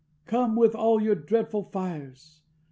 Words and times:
Come, 0.25 0.55
with 0.55 0.73
all 0.73 0.99
your 0.99 1.13
dreadful 1.13 1.65
fires! 1.65 2.41